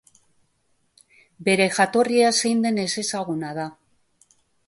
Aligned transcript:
Bere 1.49 1.67
jatorria 1.75 2.33
zein 2.39 2.65
den 2.67 2.81
ezezaguna 2.87 3.55
da. 3.61 3.67